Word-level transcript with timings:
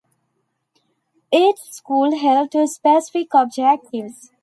Each 1.31 1.59
school 1.59 2.17
held 2.17 2.53
to 2.53 2.65
specific 2.65 3.31
objectives. 3.35 4.31